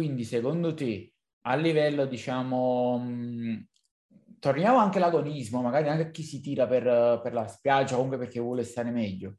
[0.00, 3.66] quindi secondo te a livello, diciamo, mh,
[4.38, 8.64] torniamo anche all'agonismo, magari anche chi si tira per, per la spiaggia, comunque perché vuole
[8.64, 9.34] stare meglio.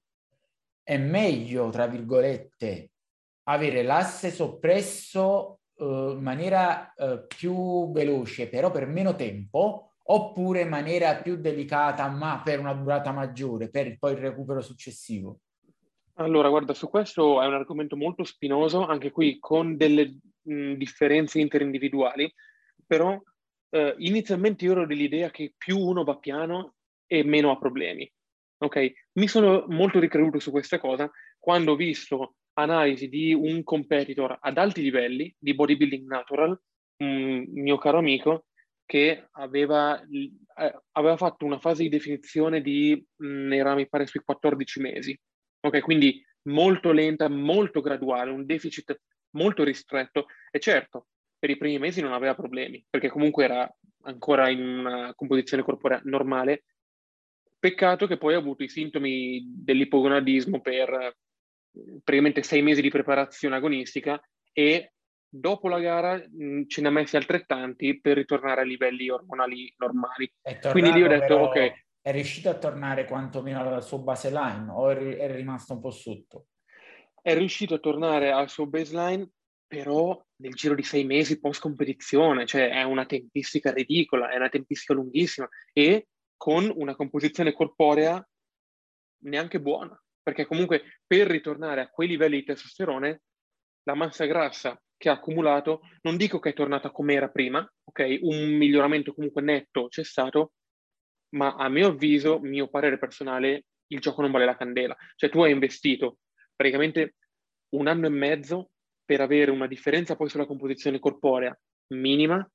[0.83, 2.91] È meglio, tra virgolette,
[3.45, 10.69] avere l'asse soppresso uh, in maniera uh, più veloce, però per meno tempo, oppure in
[10.69, 15.39] maniera più delicata, ma per una durata maggiore, per poi il recupero successivo?
[16.17, 21.39] Allora, guarda, su questo è un argomento molto spinoso, anche qui con delle mh, differenze
[21.39, 22.31] interindividuali,
[22.85, 23.19] però
[23.69, 28.09] eh, inizialmente io ero dell'idea che più uno va piano e meno ha problemi.
[28.59, 28.91] Ok?
[29.13, 31.09] Mi sono molto ricreduto su questa cosa
[31.39, 36.59] quando ho visto analisi di un competitor ad alti livelli di bodybuilding natural,
[36.97, 38.45] un mio caro amico,
[38.85, 44.21] che aveva, eh, aveva fatto una fase di definizione di, mh, era mi pare sui
[44.23, 45.19] 14 mesi.
[45.61, 51.79] Ok, quindi molto lenta, molto graduale, un deficit molto ristretto e certo, per i primi
[51.79, 56.65] mesi non aveva problemi, perché comunque era ancora in una composizione corporea normale.
[57.57, 61.15] Peccato che poi ha avuto i sintomi dell'ipogonadismo per
[62.03, 64.93] praticamente sei mesi di preparazione agonistica e
[65.27, 70.31] dopo la gara mh, ce ne ha messi altrettanti per ritornare a livelli ormonali normali.
[70.71, 71.85] Quindi lì ho detto, ok.
[72.01, 76.47] È riuscito a tornare quantomeno al suo baseline o è rimasto un po' sotto?
[77.21, 79.29] È riuscito a tornare al suo baseline,
[79.67, 84.49] però nel giro di sei mesi post competizione, cioè è una tempistica ridicola, è una
[84.49, 88.27] tempistica lunghissima e con una composizione corporea
[89.23, 93.21] neanche buona perché comunque per ritornare a quei livelli di testosterone,
[93.83, 98.19] la massa grassa che ha accumulato, non dico che è tornata come era prima, ok?
[98.21, 100.53] Un miglioramento comunque netto c'è stato,
[101.35, 104.95] ma a mio avviso, mio parere personale, il gioco non vale la candela.
[105.15, 106.17] Cioè tu hai investito
[106.61, 107.15] praticamente
[107.69, 108.69] un anno e mezzo
[109.03, 111.57] per avere una differenza poi sulla composizione corporea
[111.93, 112.47] minima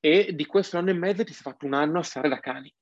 [0.00, 2.72] e di questo anno e mezzo ti sei fatto un anno a stare da cani.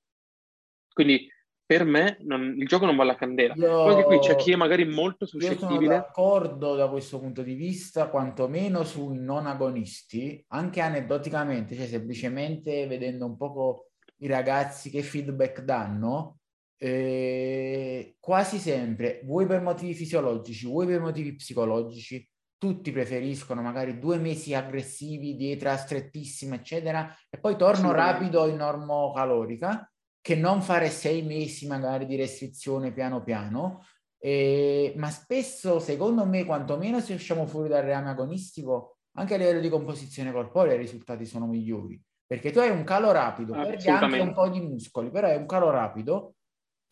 [0.93, 1.29] Quindi
[1.65, 3.55] per me non, il gioco non va alla candela.
[3.55, 5.87] Io, Poi anche qui c'è chi è magari molto suscettibile.
[5.87, 12.87] Sono d'accordo da questo punto di vista, quantomeno sui non agonisti, anche aneddoticamente, cioè semplicemente
[12.87, 16.42] vedendo un po' i ragazzi che feedback danno,
[16.85, 22.29] eh, quasi sempre, vuoi per motivi fisiologici, vuoi per motivi psicologici,
[22.59, 29.89] tutti preferiscono magari due mesi aggressivi, dieta strettissima, eccetera, e poi torno rapido in normocalorica
[30.21, 33.85] che non fare sei mesi magari di restrizione piano piano,
[34.19, 39.61] eh, ma spesso, secondo me, quantomeno se usciamo fuori dal reame agonistico, anche a livello
[39.61, 42.01] di composizione corporea i risultati sono migliori.
[42.27, 45.47] Perché tu hai un calo rapido, perdi anche un po' di muscoli, però hai un
[45.47, 46.35] calo rapido,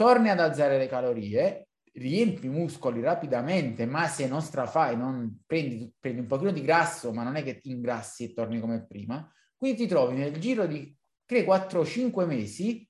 [0.01, 5.93] torni ad alzare le calorie, riempi i muscoli rapidamente, ma se non strafai, non prendi,
[6.01, 9.31] prendi un pochino di grasso, ma non è che ti ingrassi e torni come prima,
[9.59, 10.97] quindi ti trovi nel giro di
[11.27, 12.89] 3, 4, 5 mesi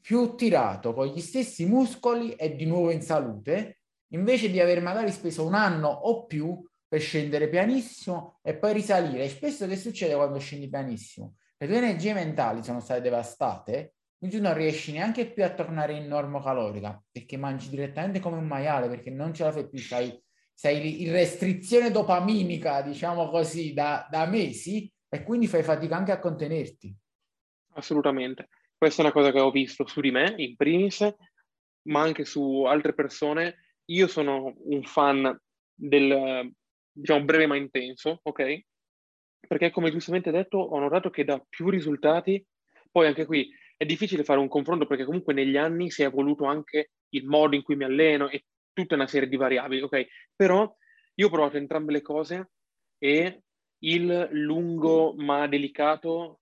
[0.00, 3.80] più tirato con gli stessi muscoli e di nuovo in salute,
[4.12, 9.24] invece di aver magari speso un anno o più per scendere pianissimo e poi risalire.
[9.24, 11.38] E spesso che succede quando scendi pianissimo?
[11.56, 16.06] Le tue energie mentali sono state devastate, tu non riesci neanche più a tornare in
[16.06, 20.20] normocalorica perché mangi direttamente come un maiale, perché non ce la fai più, sei,
[20.52, 26.18] sei in restrizione dopaminica, diciamo così, da, da mesi e quindi fai fatica anche a
[26.18, 26.94] contenerti.
[27.74, 28.48] Assolutamente.
[28.76, 31.00] Questa è una cosa che ho visto su di me, in primis,
[31.88, 33.74] ma anche su altre persone.
[33.86, 35.38] Io sono un fan
[35.72, 36.50] del,
[36.90, 38.60] diciamo, breve ma intenso, ok?
[39.46, 42.44] Perché come giustamente detto, ho notato che dà più risultati.
[42.90, 46.44] Poi anche qui è difficile fare un confronto perché comunque negli anni si è evoluto
[46.44, 50.06] anche il modo in cui mi alleno e tutta una serie di variabili, ok?
[50.34, 50.74] Però
[51.14, 52.50] io ho provato entrambe le cose
[52.98, 53.42] e
[53.80, 56.40] il lungo ma delicato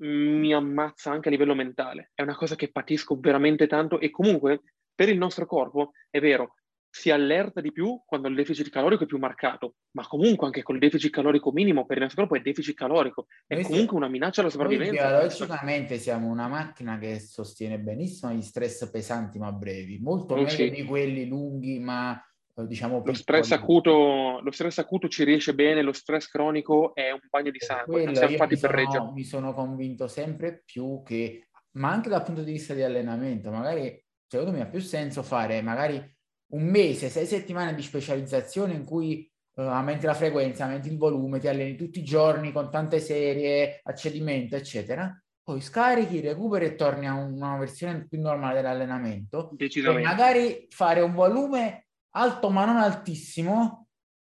[0.00, 2.10] mi ammazza anche a livello mentale.
[2.14, 4.62] È una cosa che patisco veramente tanto e comunque
[4.94, 6.54] per il nostro corpo è vero,
[6.98, 10.78] si allerta di più quando il deficit calorico è più marcato, ma comunque anche col
[10.78, 14.08] deficit calorico minimo per il nostro corpo è deficit calorico, è noi comunque siamo, una
[14.08, 15.06] minaccia alla sopravvivenza.
[15.06, 20.50] Biologicamente siamo una macchina che sostiene benissimo gli stress pesanti ma brevi, molto oh, meglio
[20.50, 20.70] sì.
[20.70, 22.20] di quelli lunghi ma
[22.56, 27.12] eh, diciamo lo stress, acuto, lo stress acuto ci riesce bene, lo stress cronico è
[27.12, 29.12] un bagno di sangue, non siamo fatti per reggere.
[29.12, 34.04] Mi sono convinto sempre più che, ma anche dal punto di vista di allenamento, magari
[34.26, 36.16] secondo me ha più senso fare magari
[36.50, 41.38] un mese, sei settimane di specializzazione in cui uh, aumenti la frequenza, aumenti il volume,
[41.38, 45.12] ti alleni tutti i giorni con tante serie, accedimento, eccetera.
[45.42, 49.50] Poi scarichi, recuperi e torni a una versione più normale dell'allenamento.
[49.54, 50.06] Decisamente.
[50.06, 53.86] E magari fare un volume alto ma non altissimo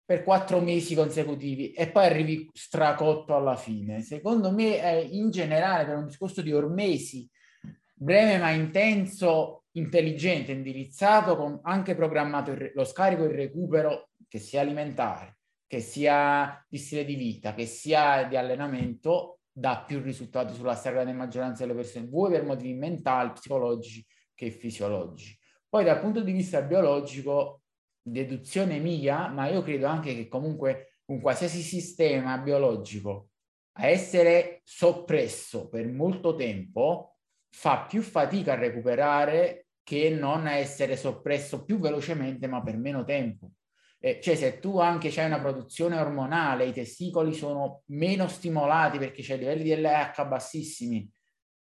[0.06, 4.02] per quattro mesi consecutivi e poi arrivi stracotto alla fine.
[4.02, 7.28] Secondo me, è in generale, per un discorso di ormesi,
[7.94, 14.40] breve ma intenso, intelligente, indirizzato, con anche programmato il, lo scarico e il recupero, che
[14.40, 15.38] sia alimentare,
[15.68, 21.14] che sia di stile di vita, che sia di allenamento, dà più risultati sulla stragrande
[21.14, 25.38] maggioranza delle persone, vuoi per motivi mentali, psicologici che fisiologici.
[25.70, 27.62] Poi dal punto di vista biologico
[28.02, 33.30] deduzione mia, ma io credo anche che comunque un qualsiasi sistema biologico
[33.78, 37.18] a essere soppresso per molto tempo
[37.50, 43.52] fa più fatica a recuperare che non essere soppresso più velocemente ma per meno tempo.
[44.00, 49.22] Eh, cioè se tu anche hai una produzione ormonale, i testicoli sono meno stimolati perché
[49.22, 51.08] c'è livelli di LH bassissimi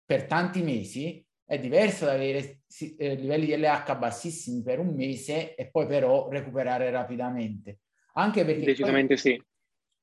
[0.06, 2.62] per tanti mesi, è diverso da avere
[2.98, 7.80] eh, livelli di LH bassissimi per un mese e poi però recuperare rapidamente.
[8.14, 9.42] Anche perché decisamente sì.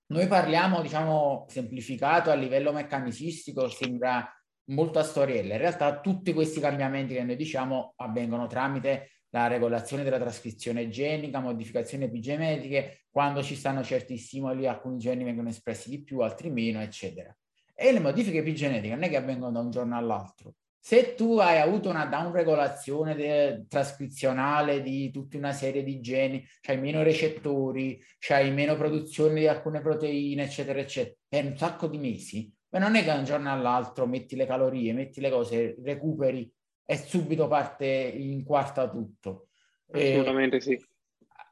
[0.09, 4.29] Noi parliamo, diciamo, semplificato a livello meccanicistico, sembra
[4.67, 5.55] molto a storiella.
[5.55, 11.41] In realtà tutti questi cambiamenti che noi diciamo avvengono tramite la regolazione della trascrizione genica,
[11.41, 16.81] modificazioni epigenetiche, quando ci stanno certi stimoli, alcuni geni vengono espressi di più, altri meno,
[16.81, 17.35] eccetera.
[17.75, 21.59] E le modifiche epigenetiche non è che avvengono da un giorno all'altro, se tu hai
[21.59, 28.51] avuto una downregolazione de- trascrizionale di tutta una serie di geni, c'hai meno recettori, c'hai
[28.51, 33.01] meno produzione di alcune proteine, eccetera, eccetera, per un sacco di mesi, ma non è
[33.01, 36.51] che da un giorno all'altro metti le calorie, metti le cose, recuperi
[36.85, 39.49] e subito parte in quarta tutto.
[39.93, 40.87] Assolutamente eh, sì.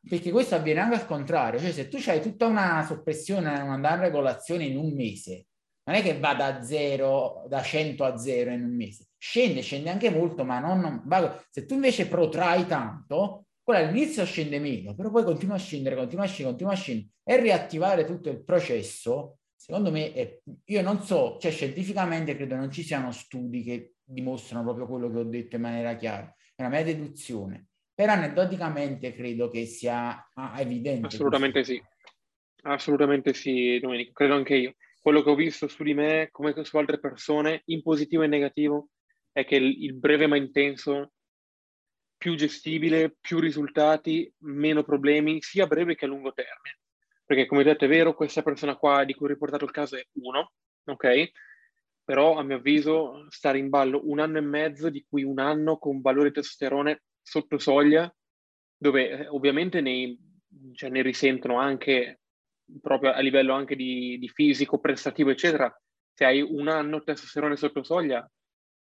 [0.08, 4.64] Perché questo avviene anche al contrario, cioè se tu hai tutta una soppressione, una downregolazione
[4.64, 5.46] in un mese,
[5.84, 9.90] non è che va da zero, da 100 a zero in un mese, scende, scende
[9.90, 14.94] anche molto, ma non, non va, se tu invece protrai tanto, quello all'inizio scende meno,
[14.94, 18.42] però poi continua a scendere, continua a scendere, continua a scendere e riattivare tutto il
[18.42, 23.94] processo, secondo me, è, io non so, cioè scientificamente credo non ci siano studi che
[24.04, 29.12] dimostrano proprio quello che ho detto in maniera chiara, è una mia deduzione, però aneddoticamente
[29.12, 31.08] credo che sia ah, evidente.
[31.08, 31.72] Assolutamente questo.
[31.74, 31.82] sì,
[32.62, 36.76] assolutamente sì, Domenico, credo anche io quello che ho visto su di me, come su
[36.76, 38.90] altre persone, in positivo e negativo,
[39.32, 41.12] è che il, il breve ma intenso,
[42.16, 46.78] più gestibile, più risultati, meno problemi, sia a breve che a lungo termine.
[47.28, 50.02] Perché come detto è vero, questa persona qua di cui ho riportato il caso è
[50.14, 50.52] uno,
[50.86, 51.30] ok?
[52.02, 55.76] Però a mio avviso stare in ballo un anno e mezzo, di cui un anno
[55.76, 58.10] con valore di testosterone sotto soglia,
[58.78, 60.16] dove eh, ovviamente ne,
[60.72, 62.20] cioè, ne risentono anche
[62.80, 65.70] proprio a livello anche di, di fisico, prestativo, eccetera,
[66.14, 68.26] se hai un anno testosterone sotto soglia,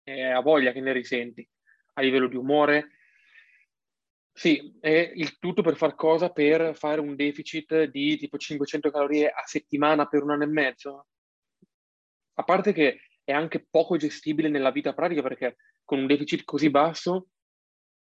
[0.03, 1.49] è a voglia che ne risenti.
[1.95, 2.94] A livello di umore,
[4.37, 6.31] sì, è il tutto per far cosa?
[6.31, 11.07] Per fare un deficit di tipo 500 calorie a settimana per un anno e mezzo?
[12.35, 16.69] A parte che è anche poco gestibile nella vita pratica perché con un deficit così
[16.69, 17.29] basso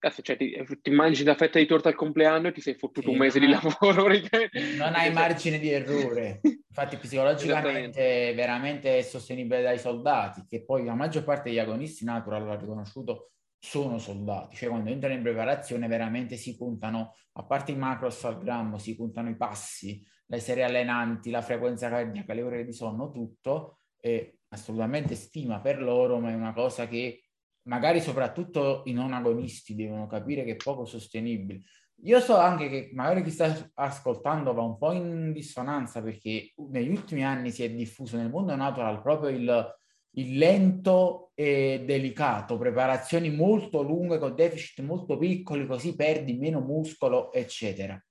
[0.01, 3.09] Cazzo, cioè, ti, ti, mangi la fetta di torta al compleanno e ti sei fottuto
[3.09, 4.09] sì, un mese di lavoro.
[4.79, 6.41] non hai margine di errore.
[6.43, 12.47] Infatti psicologicamente veramente è sostenibile dai soldati, che poi la maggior parte degli agonisti natural,
[12.47, 14.57] l'ha riconosciuto, sono soldati.
[14.57, 18.97] Cioè quando entrano in preparazione veramente si puntano, a parte i macros al grammo, si
[18.97, 23.81] puntano i passi, le serie allenanti, la frequenza cardiaca, le ore di sonno, tutto.
[24.01, 27.25] E assolutamente stima per loro, ma è una cosa che
[27.65, 31.61] magari soprattutto i non agonisti devono capire che è poco sostenibile.
[32.05, 36.89] Io so anche che magari chi sta ascoltando va un po' in dissonanza perché negli
[36.89, 39.80] ultimi anni si è diffuso nel mondo natural proprio il,
[40.13, 47.33] il lento e delicato, preparazioni molto lunghe con deficit molto piccoli, così perdi meno muscolo,
[47.33, 48.03] eccetera.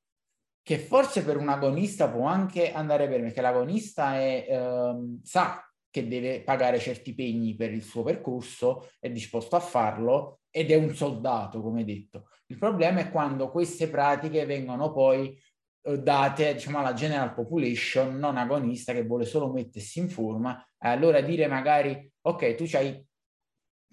[0.62, 6.08] Che forse per un agonista può anche andare bene, perché l'agonista è, ehm, sa che
[6.08, 10.94] deve pagare certi pegni per il suo percorso, è disposto a farlo ed è un
[10.94, 12.27] soldato, come detto.
[12.48, 15.36] Il problema è quando queste pratiche vengono poi
[15.82, 21.21] eh, date diciamo, alla general population non agonista che vuole solo mettersi in forma allora
[21.21, 23.05] dire magari ok tu hai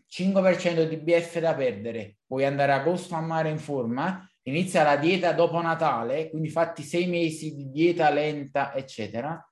[0.09, 4.97] 5% di BF da perdere vuoi andare a agosto a mare in forma inizia la
[4.97, 9.45] dieta dopo Natale quindi fatti sei mesi di dieta lenta eccetera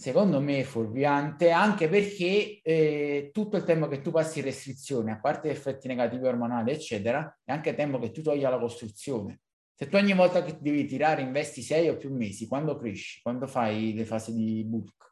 [0.00, 5.12] secondo me è fuorviante anche perché eh, tutto il tempo che tu passi in restrizione,
[5.12, 9.40] a parte gli effetti negativi ormonali, eccetera, è anche tempo che tu togli la costruzione.
[9.74, 13.46] Se tu ogni volta che devi tirare investi sei o più mesi, quando cresci, quando
[13.46, 15.09] fai le fasi di bulk?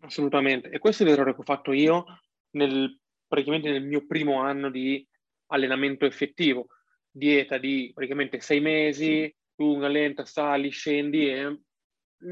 [0.00, 0.70] Assolutamente.
[0.70, 2.04] E questo è l'errore che ho fatto io
[2.50, 5.06] nel, praticamente nel mio primo anno di
[5.46, 6.66] allenamento effettivo.
[7.10, 11.60] Dieta di praticamente sei mesi, lunga, lenta, sali, scendi e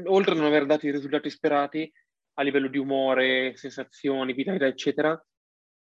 [0.05, 1.91] oltre a non aver dato i risultati sperati
[2.35, 5.21] a livello di umore, sensazioni, vitalità, eccetera,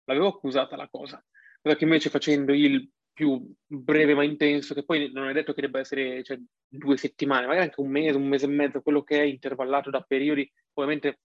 [0.04, 1.25] l'avevo accusata la cosa.
[1.62, 5.60] Cosa che invece facendo il più breve ma intenso, che poi non è detto che
[5.60, 9.20] debba essere cioè, due settimane, magari anche un mese, un mese e mezzo, quello che
[9.20, 11.20] è intervallato da periodi, ovviamente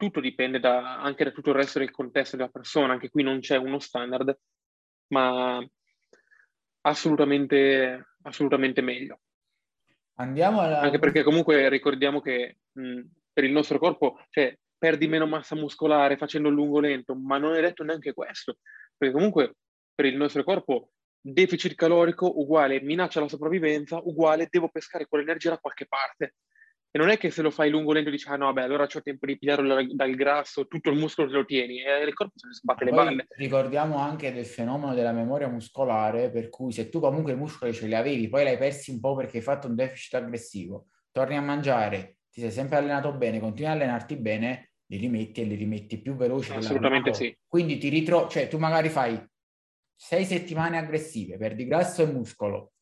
[0.00, 3.40] tutto dipende da, anche da tutto il resto del contesto della persona, anche qui non
[3.40, 4.34] c'è uno standard,
[5.08, 5.62] ma
[6.80, 9.20] assolutamente, assolutamente meglio.
[10.14, 10.80] Andiamo alla...
[10.80, 16.16] Anche perché comunque ricordiamo che mh, per il nostro corpo, cioè, perdi meno massa muscolare
[16.16, 18.56] facendo lungo lento, ma non è detto neanche questo,
[18.96, 19.56] perché comunque
[19.94, 25.58] per il nostro corpo deficit calorico uguale minaccia alla sopravvivenza uguale devo pescare quell'energia da
[25.58, 26.36] qualche parte.
[26.92, 29.02] E non è che se lo fai lungo lento dici, ah no, beh, allora ho
[29.02, 32.48] tempo di pigliarlo dal, grasso, tutto il muscolo te lo tieni, e il corpo se
[32.48, 33.26] ne sbatte le balle.
[33.36, 37.86] Ricordiamo anche del fenomeno della memoria muscolare, per cui se tu comunque i muscoli ce
[37.86, 41.40] li avevi, poi l'hai persi un po' perché hai fatto un deficit aggressivo, torni a
[41.40, 46.00] mangiare, ti sei sempre allenato bene, continui a allenarti bene, li rimetti e li rimetti
[46.00, 46.50] più veloci.
[46.50, 47.36] Assolutamente sì.
[47.46, 49.16] Quindi ti ritrovi, cioè tu magari fai
[49.94, 52.72] sei settimane aggressive, perdi grasso e muscolo,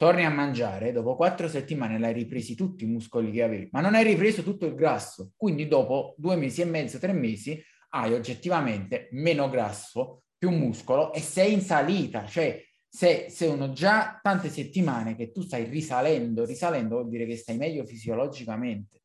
[0.00, 3.94] torni a mangiare, dopo quattro settimane l'hai ripresi tutti i muscoli che avevi, ma non
[3.94, 5.32] hai ripreso tutto il grasso.
[5.36, 11.20] Quindi dopo due mesi e mezzo, tre mesi, hai oggettivamente meno grasso, più muscolo e
[11.20, 12.24] sei in salita.
[12.24, 17.58] Cioè, se sono già tante settimane che tu stai risalendo, risalendo vuol dire che stai
[17.58, 19.02] meglio fisiologicamente.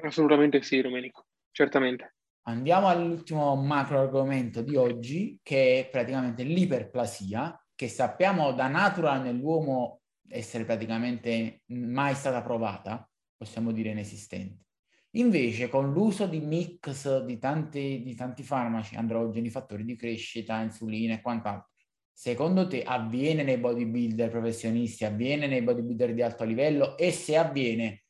[0.00, 2.14] Assolutamente sì, Domenico, certamente.
[2.44, 10.02] Andiamo all'ultimo macro argomento di oggi, che è praticamente l'iperplasia, che sappiamo da natural nell'uomo
[10.28, 14.66] essere praticamente mai stata provata, possiamo dire inesistente.
[15.12, 21.14] Invece con l'uso di mix di tanti, di tanti farmaci, androgeni, fattori di crescita, insulina
[21.14, 21.70] e quant'altro,
[22.12, 28.02] secondo te avviene nei bodybuilder professionisti, avviene nei bodybuilder di alto livello e se avviene,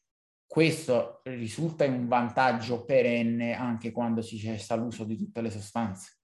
[0.48, 6.18] questo risulta in un vantaggio perenne anche quando si cessa l'uso di tutte le sostanze?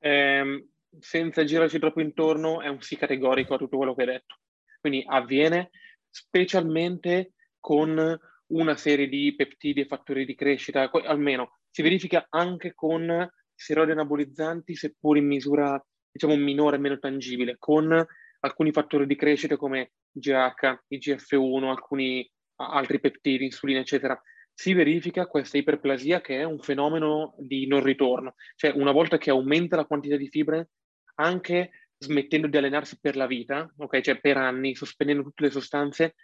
[0.00, 0.68] Eh,
[1.00, 4.36] senza girarci troppo intorno, è un sì categorico a tutto quello che hai detto.
[4.80, 5.70] Quindi avviene
[6.08, 13.28] specialmente con una serie di peptidi e fattori di crescita, almeno si verifica anche con
[13.54, 18.06] steroidi anabolizzanti, seppur in misura diciamo minore meno tangibile, con
[18.40, 24.18] alcuni fattori di crescita come GH, IGF-1, alcuni altri peptidi, insulina, eccetera.
[24.54, 29.28] Si verifica questa iperplasia che è un fenomeno di non ritorno, cioè una volta che
[29.28, 30.70] aumenta la quantità di fibre,
[31.16, 34.00] anche smettendo di allenarsi per la vita, ok?
[34.00, 36.14] Cioè per anni, sospendendo tutte le sostanze,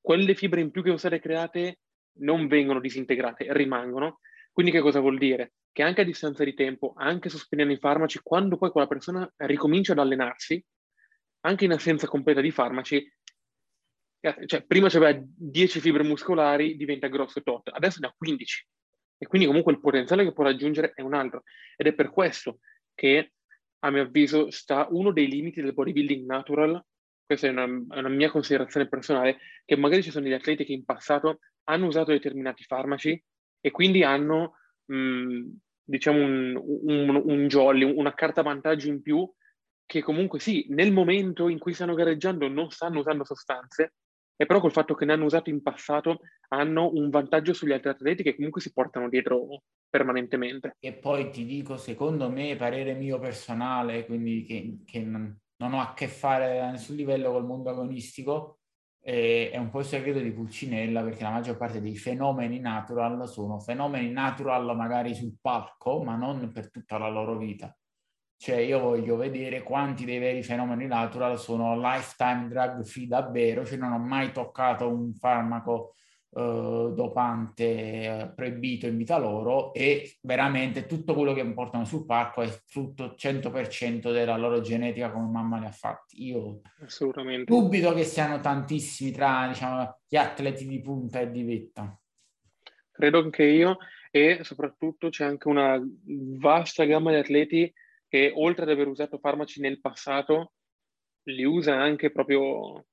[0.00, 1.78] quelle fibre in più che sono state create
[2.18, 4.18] non vengono disintegrate, rimangono.
[4.50, 5.54] Quindi che cosa vuol dire?
[5.72, 9.92] Che anche a distanza di tempo, anche sospendendo i farmaci, quando poi quella persona ricomincia
[9.92, 10.62] ad allenarsi,
[11.44, 13.10] anche in assenza completa di farmaci,
[14.24, 18.66] eh, cioè prima c'aveva 10 fibre muscolari, diventa grosso tot, adesso ne ha 15.
[19.18, 21.44] E quindi comunque il potenziale che può raggiungere è un altro.
[21.76, 22.58] Ed è per questo
[22.94, 23.32] che
[23.84, 26.82] a mio avviso, sta uno dei limiti del bodybuilding natural,
[27.24, 30.84] questa è una, una, mia considerazione personale, che magari ci sono degli atleti che in
[30.84, 33.20] passato hanno usato determinati farmaci
[33.60, 35.42] e quindi hanno, mh,
[35.82, 39.28] diciamo, un, un, un jolly, una carta vantaggio in più
[39.84, 43.94] che comunque sì, nel momento in cui stanno gareggiando non stanno usando sostanze,
[44.36, 47.90] e però col fatto che ne hanno usato in passato hanno un vantaggio sugli altri
[47.90, 50.76] atleti che comunque si portano dietro permanentemente.
[50.80, 55.92] E poi ti dico, secondo me, parere mio personale, quindi che, che non, ho a
[55.94, 58.58] che fare a nessun livello col mondo agonistico,
[59.04, 63.28] eh, è un po' il segreto di Pulcinella perché la maggior parte dei fenomeni natural
[63.28, 67.76] sono fenomeni natural magari sul palco, ma non per tutta la loro vita.
[68.42, 73.78] Cioè io voglio vedere quanti dei veri fenomeni natural sono lifetime drug free davvero, cioè
[73.78, 75.94] non ho mai toccato un farmaco
[76.30, 82.42] uh, dopante uh, proibito in vita loro e veramente tutto quello che portano sul palco
[82.42, 86.26] è frutto 100% della loro genetica come mamma li ha fatti.
[86.26, 87.44] Io Assolutamente.
[87.44, 91.96] dubito che siano tantissimi tra diciamo, gli atleti di punta e di vetta.
[92.90, 93.76] Credo anche io
[94.10, 95.80] e soprattutto c'è anche una
[96.40, 97.72] vasta gamma di atleti
[98.12, 100.52] che oltre ad aver usato farmaci nel passato,
[101.30, 102.84] li usa anche proprio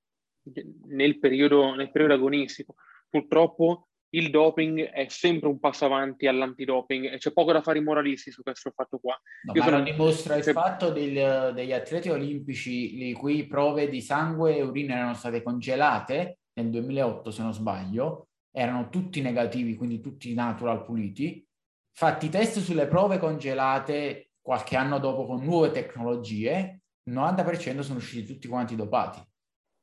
[0.88, 2.76] nel periodo, nel periodo agonistico.
[3.10, 7.84] Purtroppo il doping è sempre un passo avanti all'antidoping e c'è poco da fare i
[7.84, 9.20] moralisti su questo fatto qua.
[9.44, 9.78] No, Io ma sono...
[9.80, 10.54] lo dimostra il se...
[10.54, 16.40] fatto del, degli atleti olimpici le cui prove di sangue e urina erano state congelate
[16.54, 21.46] nel 2008 se non sbaglio, erano tutti negativi, quindi tutti natural puliti.
[21.92, 28.34] Fatti test sulle prove congelate qualche anno dopo con nuove tecnologie, il 90% sono usciti
[28.34, 29.22] tutti quanti dopati.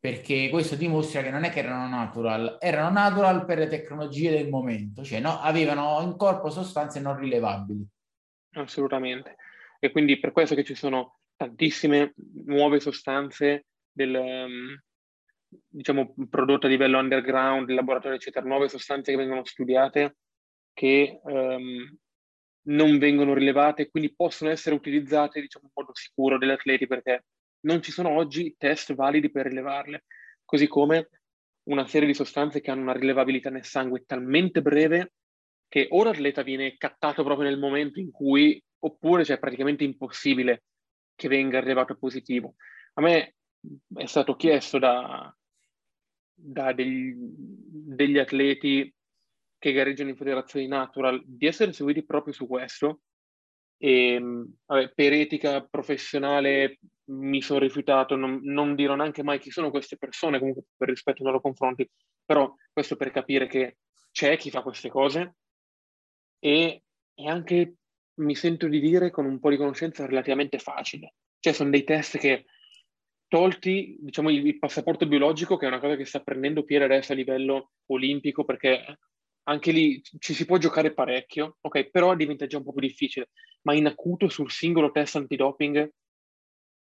[0.01, 4.49] perché questo dimostra che non è che erano natural, erano natural per le tecnologie del
[4.49, 7.87] momento, cioè no, avevano in corpo sostanze non rilevabili.
[8.55, 9.37] Assolutamente.
[9.79, 14.81] E quindi per questo che ci sono tantissime nuove sostanze del, um,
[15.69, 20.17] diciamo, prodotte a livello underground, laboratorio, eccetera, nuove sostanze che vengono studiate
[20.73, 21.99] che um,
[22.69, 27.25] non vengono rilevate quindi possono essere utilizzate diciamo, in modo sicuro dagli atleti perché
[27.61, 30.05] non ci sono oggi test validi per rilevarle,
[30.45, 31.09] così come
[31.65, 35.13] una serie di sostanze che hanno una rilevabilità nel sangue talmente breve
[35.69, 40.63] che o l'atleta viene cattato proprio nel momento in cui, oppure cioè, è praticamente impossibile
[41.17, 42.55] che venga rilevato positivo.
[42.95, 43.35] A me
[43.95, 45.35] è stato chiesto da,
[46.33, 48.95] da degli, degli atleti
[49.59, 53.01] che gareggiano in federazioni natural di essere seguiti proprio su questo
[53.79, 54.21] e
[54.65, 59.97] vabbè, per etica professionale mi sono rifiutato, non, non, dirò neanche mai chi sono queste
[59.97, 61.89] persone, comunque per rispetto nei loro confronti,
[62.25, 63.79] però questo per capire che
[64.11, 65.37] c'è chi fa queste cose
[66.39, 66.83] e,
[67.15, 67.75] e anche
[68.15, 71.15] mi sento di dire con un po' di conoscenza relativamente facile.
[71.39, 72.47] Cioè sono dei test che
[73.29, 77.13] tolti diciamo il, il passaporto biologico, che è una cosa che sta prendendo piede adesso
[77.13, 78.99] a livello olimpico, perché
[79.49, 83.31] anche lì ci si può giocare parecchio, ok, però diventa già un po' più difficile,
[83.63, 85.91] ma in acuto sul singolo test antidoping,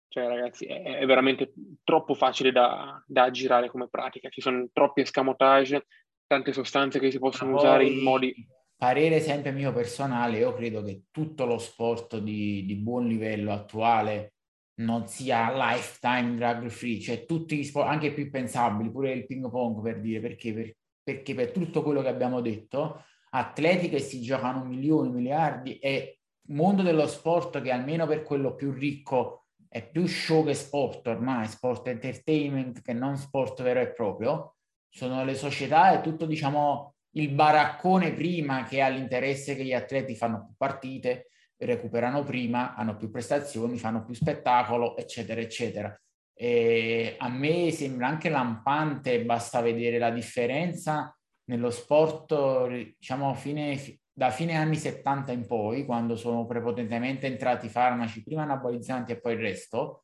[0.08, 5.02] cioè ragazzi, è, è veramente troppo facile da, da, aggirare come pratica, ci sono troppi
[5.02, 5.86] escamotage,
[6.26, 8.48] tante sostanze che si possono poi, usare in modi...
[8.76, 14.34] Parere sempre mio personale, io credo che tutto lo sport di, di buon livello attuale
[14.80, 19.50] non sia lifetime drug free, cioè tutti gli sport, anche più pensabili, pure il ping
[19.50, 20.54] pong per dire, perché?
[20.54, 20.76] Per,
[21.08, 26.84] perché per tutto quello che abbiamo detto, atleti che si giocano milioni, miliardi e mondo
[26.84, 31.88] dello sport che almeno per quello più ricco è più show che sport ormai, sport
[31.88, 34.58] entertainment che non sport vero e proprio,
[34.90, 40.14] sono le società e tutto diciamo il baraccone prima che ha l'interesse che gli atleti
[40.14, 45.98] fanno più partite, recuperano prima, hanno più prestazioni, fanno più spettacolo, eccetera, eccetera.
[46.40, 51.12] E a me sembra anche lampante, basta vedere la differenza
[51.46, 52.68] nello sport,
[53.00, 53.80] diciamo, fine,
[54.12, 59.20] da fine anni 70 in poi, quando sono prepotentemente entrati i farmaci, prima anabolizzanti e
[59.20, 60.04] poi il resto,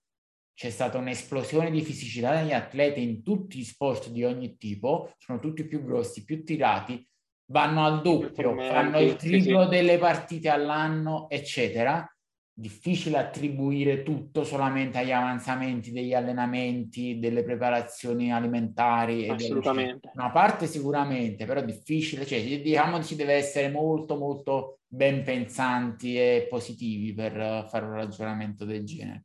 [0.56, 5.40] c'è stata un'esplosione di fisicità degli atleti in tutti gli sport di ogni tipo, sono
[5.40, 7.08] tutti più grossi, più tirati,
[7.52, 12.08] vanno al doppio, fanno il triplo delle partite all'anno, eccetera
[12.56, 19.28] difficile attribuire tutto solamente agli avanzamenti degli allenamenti, delle preparazioni alimentari.
[19.28, 20.12] Assolutamente.
[20.14, 26.46] Una parte sicuramente, però difficile, cioè diciamo ci deve essere molto molto ben pensanti e
[26.50, 29.24] positivi per fare un ragionamento del genere.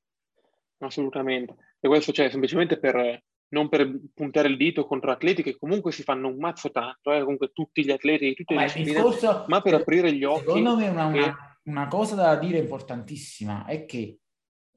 [0.78, 1.54] Assolutamente.
[1.80, 5.92] E questo c'è cioè, semplicemente per non per puntare il dito contro atleti che comunque
[5.92, 9.62] si fanno un mazzo tanto, eh, comunque tutti gli atleti di tutte le discorso, ma
[9.62, 10.44] per aprire gli occhi.
[10.44, 14.18] Secondo me una, una, una cosa da dire importantissima è che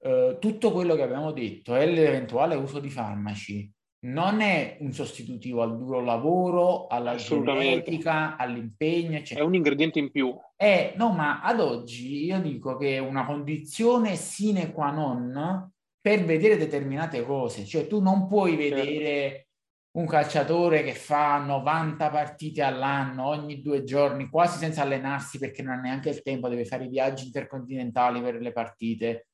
[0.03, 3.71] eh, tutto quello che abbiamo detto e l'eventuale uso di farmaci
[4.03, 9.45] non è un sostitutivo al duro lavoro, alla genetica, all'impegno, eccetera.
[9.45, 10.35] È un ingrediente in più.
[10.55, 16.25] È, no, ma ad oggi io dico che è una condizione sine qua non per
[16.25, 17.63] vedere determinate cose.
[17.63, 18.75] Cioè tu non puoi certo.
[18.75, 19.49] vedere
[19.93, 25.77] un calciatore che fa 90 partite all'anno ogni due giorni, quasi senza allenarsi perché non
[25.77, 29.27] ha neanche il tempo, deve fare i viaggi intercontinentali per le partite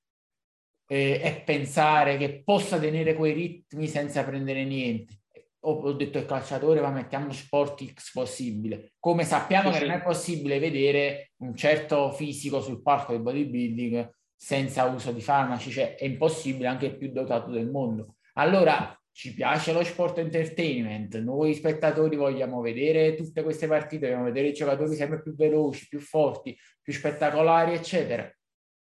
[0.88, 5.22] eh, e pensare che possa tenere quei ritmi senza prendere niente.
[5.62, 8.94] Ho, ho detto il calciatore, ma mettiamo sport X possibile.
[9.00, 9.90] Come sappiamo sì, che sì.
[9.90, 15.72] non è possibile vedere un certo fisico sul palco del bodybuilding senza uso di farmaci,
[15.72, 18.16] cioè è impossibile anche il più dotato del mondo.
[18.34, 24.50] Allora, ci piace lo sport entertainment, noi spettatori vogliamo vedere tutte queste partite, vogliamo vedere
[24.50, 28.32] i giocatori sempre più veloci, più forti, più spettacolari, eccetera.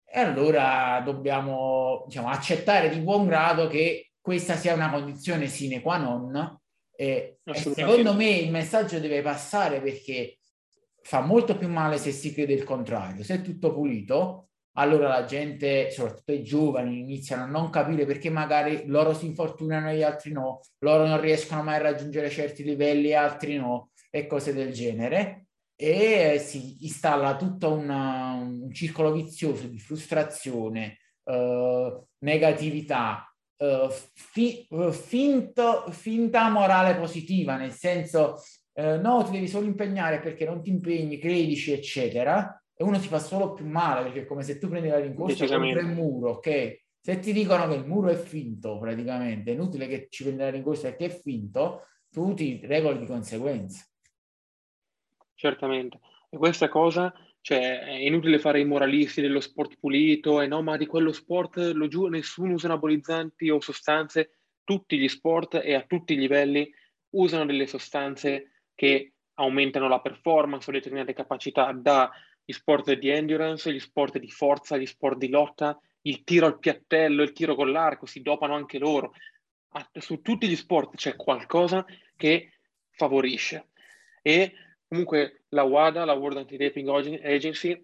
[0.03, 5.95] E allora dobbiamo diciamo, accettare di buon grado che questa sia una condizione sine qua
[5.95, 6.59] non.
[6.93, 10.39] E, e secondo me il messaggio deve passare perché
[11.03, 13.23] fa molto più male se si crede il contrario.
[13.23, 18.29] Se è tutto pulito, allora la gente, soprattutto i giovani, iniziano a non capire perché
[18.29, 22.63] magari loro si infortunano e gli altri no, loro non riescono mai a raggiungere certi
[22.63, 25.47] livelli e altri no, e cose del genere.
[25.75, 35.85] E si installa tutto una, un circolo vizioso di frustrazione, eh, negatività, eh, fi, finto,
[35.89, 38.41] finta morale positiva, nel senso
[38.73, 43.07] eh, no, ti devi solo impegnare perché non ti impegni, credici, eccetera e uno si
[43.07, 46.29] fa solo più male perché è come se tu prendi la rincorsa contro il muro,
[46.33, 46.85] ok?
[46.99, 50.61] Se ti dicono che il muro è finto, praticamente, è inutile che ci prendiamo in
[50.61, 53.83] corso perché è finto, tu ti regoli di conseguenza.
[55.33, 55.99] Certamente.
[56.29, 57.11] E questa cosa,
[57.41, 61.57] cioè, è inutile fare i moralisti dello sport pulito, e no, ma di quello sport
[61.57, 66.69] lo giuro, nessuno usa anabolizzanti o sostanze, tutti gli sport e a tutti i livelli
[67.15, 71.71] usano delle sostanze che aumentano la performance o determinate capacità
[72.47, 76.59] dagli sport di endurance, gli sport di forza, gli sport di lotta, il tiro al
[76.59, 79.13] piattello, il tiro con l'arco, si dopano anche loro.
[79.99, 82.53] Su tutti gli sport c'è qualcosa che
[82.91, 83.67] favorisce.
[84.21, 84.53] E
[84.87, 87.83] comunque la WADA, la World Anti-Doping Agency,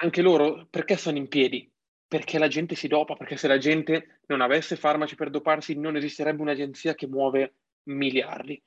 [0.00, 1.70] anche loro perché stanno in piedi?
[2.08, 5.96] Perché la gente si dopa, perché se la gente non avesse farmaci per doparsi non
[5.96, 8.60] esisterebbe un'agenzia che muove miliardi.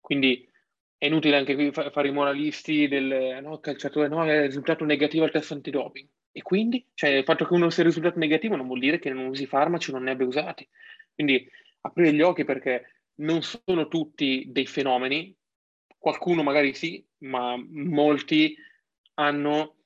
[0.00, 0.48] Quindi
[0.98, 5.30] è inutile anche qui fare i moralisti del no, calciatore, no, è risultato negativo al
[5.30, 6.08] test antidoping.
[6.32, 6.84] E quindi?
[6.92, 9.92] Cioè, il fatto che uno sia risultato negativo non vuol dire che non usi farmaci
[9.92, 10.68] non ne abbia usati.
[11.14, 11.48] Quindi
[11.82, 15.34] aprire gli occhi perché non sono tutti dei fenomeni,
[15.96, 18.56] qualcuno magari sì, ma molti
[19.14, 19.76] hanno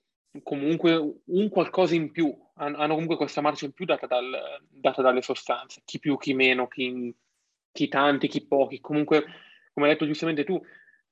[0.42, 5.22] comunque un qualcosa in più, hanno comunque questa marcia in più data, dal, data dalle
[5.22, 7.14] sostanze, chi più, chi meno, chi,
[7.70, 8.80] chi tanti, chi pochi.
[8.80, 9.24] Comunque,
[9.74, 10.60] come hai detto giustamente tu,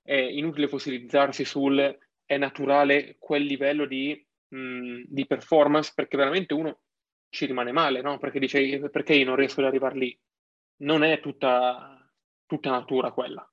[0.02, 6.82] è inutile fossilizzarsi sul è naturale quel livello di, mh, di performance perché veramente uno
[7.28, 8.18] ci rimane male, no?
[8.18, 10.20] Perché dice perché io non riesco ad arrivare lì.
[10.82, 12.08] Non è tutta,
[12.46, 13.44] tutta natura quella.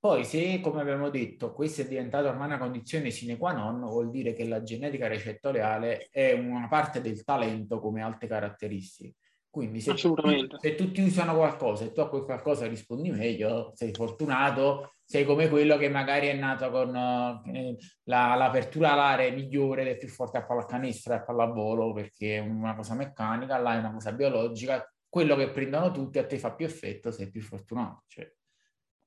[0.00, 4.10] Poi, se come abbiamo detto, questa è diventata ormai una condizione sine qua non, vuol
[4.10, 9.16] dire che la genetica recettoriale è una parte del talento come altre caratteristiche.
[9.50, 14.97] Quindi se, se tutti usano qualcosa e tu a quel qualcosa rispondi meglio, sei fortunato,
[15.08, 19.96] sei come quello che magari è nato con eh, la, l'apertura alare migliore ed è
[19.96, 23.92] più forte a pallacanestro e a pallavolo perché è una cosa meccanica, là è una
[23.92, 28.04] cosa biologica, quello che prendono tutti a te fa più effetto, sei più fortunato.
[28.06, 28.30] Cioè,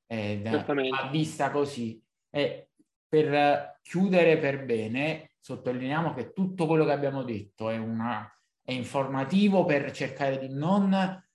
[0.08, 0.42] eh,
[0.90, 2.04] a vista così.
[2.32, 2.72] E
[3.08, 8.28] per chiudere per bene, sottolineiamo che tutto quello che abbiamo detto è una
[8.64, 10.92] è informativo per cercare di non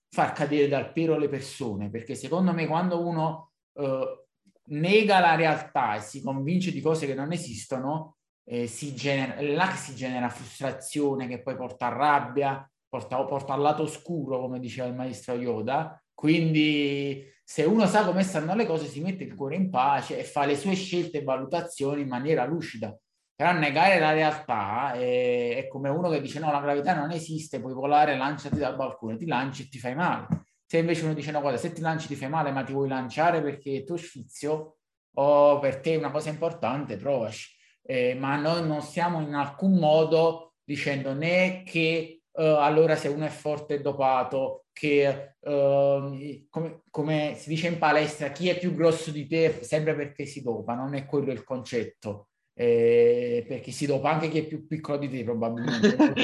[0.09, 4.26] far cadere dal pero le persone, perché secondo me quando uno eh,
[4.69, 9.71] nega la realtà e si convince di cose che non esistono, eh, si genera, là
[9.73, 14.89] si genera frustrazione che poi porta a rabbia, porta, porta al lato oscuro, come diceva
[14.89, 16.01] il maestro Yoda.
[16.15, 20.25] Quindi se uno sa come stanno le cose, si mette il cuore in pace e
[20.25, 22.97] fa le sue scelte e valutazioni in maniera lucida.
[23.35, 27.61] Però negare la realtà è, è, come uno che dice no, la gravità non esiste,
[27.61, 30.27] puoi volare, lanciati dal balcone, ti lanci e ti fai male.
[30.67, 32.89] Se invece uno dice no, guarda, se ti lanci ti fai male, ma ti vuoi
[32.89, 34.79] lanciare perché è tuo sfizio
[35.19, 37.55] o per te è una cosa importante, provaci.
[37.83, 43.25] Eh, ma noi non stiamo in alcun modo dicendo né che uh, allora se uno
[43.25, 48.75] è forte e dopato, che uh, come, come si dice in palestra, chi è più
[48.75, 52.29] grosso di te sempre perché si dopa, non è quello il concetto.
[52.59, 55.95] Eh, perché si dopa anche chi è più piccolo di te probabilmente,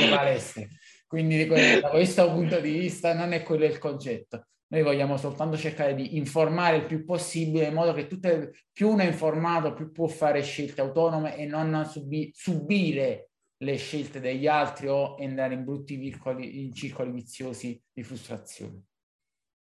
[1.12, 4.46] quindi da questo punto di vista non è quello il concetto.
[4.68, 9.02] Noi vogliamo soltanto cercare di informare il più possibile in modo che tutte, più uno
[9.02, 14.88] è informato, più può fare scelte autonome e non subi, subire le scelte degli altri
[14.88, 18.84] o andare in brutti vircoli, in circoli viziosi di frustrazione.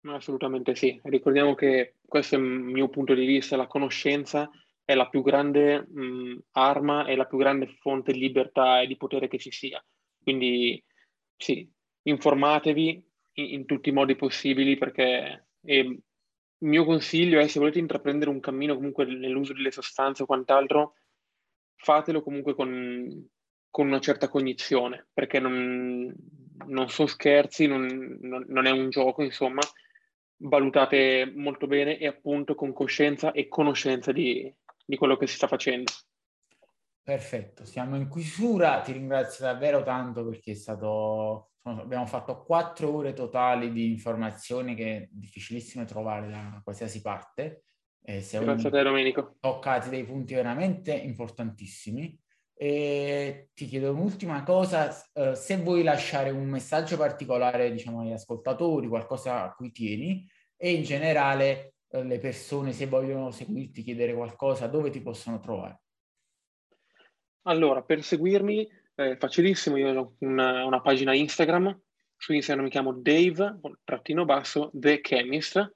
[0.04, 0.98] Assolutamente sì.
[1.04, 4.50] Ricordiamo che questo è il mio punto di vista, la conoscenza
[4.86, 8.96] è la più grande mh, arma e la più grande fonte di libertà e di
[8.96, 9.84] potere che ci sia.
[10.24, 10.82] Quindi
[11.36, 11.70] sì,
[12.04, 16.02] informatevi in, in tutti i modi possibili perché il
[16.60, 20.96] mio consiglio è se volete intraprendere un cammino comunque nell'uso delle sostanze o quant'altro,
[21.76, 23.28] fatelo comunque con,
[23.70, 26.14] con una certa cognizione, perché non,
[26.68, 29.62] non sono scherzi, non, non, non, è un gioco, insomma,
[30.38, 34.54] valutate molto bene e appunto con coscienza e conoscenza di,
[34.86, 35.92] di quello che si sta facendo.
[37.04, 43.12] Perfetto, siamo in chiusura, ti ringrazio davvero tanto perché è stato, abbiamo fatto quattro ore
[43.12, 47.64] totali di informazioni che è difficilissimo trovare da qualsiasi parte.
[48.06, 49.36] Eh, Grazie a te Domenico.
[49.42, 52.18] Toccati dei punti veramente importantissimi.
[52.56, 58.88] E ti chiedo un'ultima cosa, eh, se vuoi lasciare un messaggio particolare diciamo, agli ascoltatori,
[58.88, 64.68] qualcosa a cui tieni e in generale eh, le persone se vogliono seguirti, chiedere qualcosa,
[64.68, 65.83] dove ti possono trovare?
[67.44, 71.78] Allora, per seguirmi è facilissimo, io ho una, una pagina Instagram,
[72.16, 75.76] su Instagram mi chiamo Dave, trattino basso, The Chemist,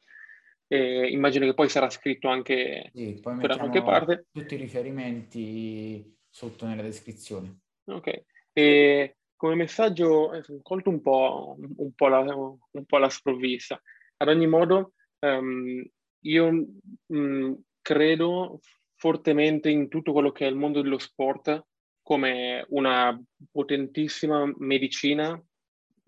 [0.67, 4.27] e immagino che poi sarà scritto anche sì, poi da qualche parte.
[4.31, 7.59] Tutti i riferimenti sotto nella descrizione.
[7.85, 8.23] Ok.
[8.53, 13.81] E come messaggio ho colto un po', un po', la, un po la sprovvista.
[14.17, 15.83] Ad ogni modo, um,
[16.21, 18.59] io mh, mm, credo
[18.97, 21.65] fortemente in tutto quello che è il mondo dello sport
[22.01, 25.41] come una potentissima medicina,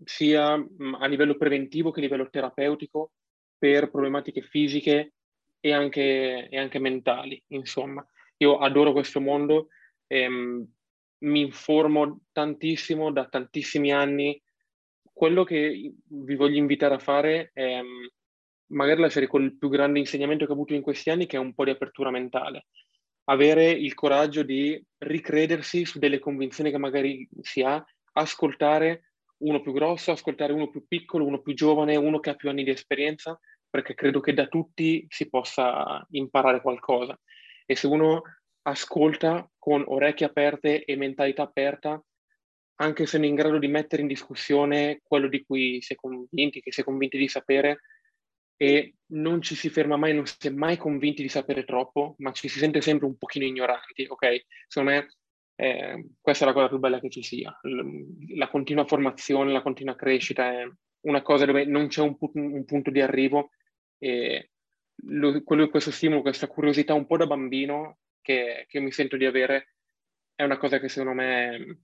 [0.03, 3.11] sia mm, a livello preventivo che a livello terapeutico,
[3.57, 5.13] per problematiche fisiche
[5.59, 7.41] e anche, e anche mentali.
[7.47, 8.05] Insomma,
[8.37, 9.67] io adoro questo mondo,
[10.07, 10.65] ehm,
[11.19, 14.41] mi informo tantissimo da tantissimi anni.
[15.11, 18.05] Quello che vi voglio invitare a fare è mm,
[18.69, 21.53] magari lasciare quel più grande insegnamento che ho avuto in questi anni, che è un
[21.53, 22.67] po' di apertura mentale.
[23.25, 29.71] Avere il coraggio di ricredersi su delle convinzioni che magari si ha, ascoltare uno più
[29.71, 33.39] grosso, ascoltare uno più piccolo, uno più giovane, uno che ha più anni di esperienza,
[33.69, 37.17] perché credo che da tutti si possa imparare qualcosa.
[37.65, 38.23] E se uno
[38.63, 42.01] ascolta con orecchie aperte e mentalità aperta,
[42.81, 45.95] anche se non è in grado di mettere in discussione quello di cui si è
[45.95, 47.81] convinti, che si è convinti di sapere,
[48.61, 52.33] e non ci si ferma mai, non si è mai convinti di sapere troppo, ma
[52.33, 54.45] ci si sente sempre un pochino ignoranti, ok?
[54.67, 55.07] Secondo me
[55.55, 57.57] eh, questa è la cosa più bella che ci sia.
[57.61, 60.69] L- la continua formazione, la continua crescita è
[61.05, 63.51] una cosa dove non c'è un, pu- un punto di arrivo
[63.97, 64.51] e
[65.05, 69.25] lo, quello, questo stimolo, questa curiosità un po' da bambino che, che mi sento di
[69.25, 69.75] avere
[70.35, 71.79] è una cosa che secondo me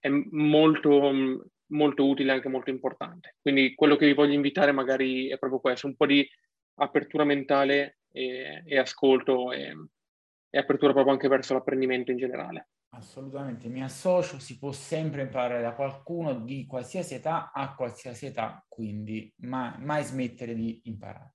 [0.00, 3.36] è molto molto utile e anche molto importante.
[3.40, 6.26] Quindi quello che vi voglio invitare magari è proprio questo, un po' di
[6.76, 9.74] apertura mentale e, e ascolto e,
[10.50, 12.68] e apertura proprio anche verso l'apprendimento in generale.
[12.90, 18.64] Assolutamente, mi associo, si può sempre imparare da qualcuno di qualsiasi età a qualsiasi età,
[18.66, 21.34] quindi ma, mai smettere di imparare.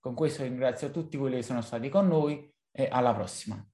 [0.00, 3.64] Con questo ringrazio tutti quelli che sono stati con noi e alla prossima.